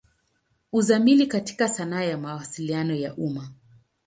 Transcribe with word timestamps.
Uzamili 0.71 1.27
katika 1.27 1.67
sanaa 1.69 2.01
ya 2.01 2.17
Mawasiliano 2.17 2.95
ya 2.95 3.15
umma. 3.15 3.49